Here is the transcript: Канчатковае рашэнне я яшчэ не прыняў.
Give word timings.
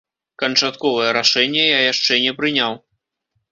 Канчатковае 0.43 1.11
рашэнне 1.19 1.63
я 1.67 1.77
яшчэ 1.93 2.19
не 2.27 2.35
прыняў. 2.43 2.71